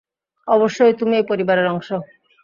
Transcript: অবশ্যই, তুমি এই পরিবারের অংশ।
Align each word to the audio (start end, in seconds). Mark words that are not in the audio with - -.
অবশ্যই, 0.47 0.93
তুমি 0.93 1.13
এই 1.17 1.25
পরিবারের 1.29 1.67
অংশ। 1.67 1.89